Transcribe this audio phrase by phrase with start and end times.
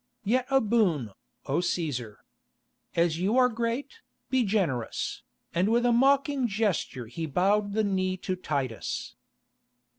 [0.23, 1.11] Yet a boon,
[1.45, 2.15] O Cæsar.
[2.95, 3.99] As you are great,
[4.31, 5.21] be generous,"
[5.53, 9.13] and with a mocking gesture he bowed the knee to Titus.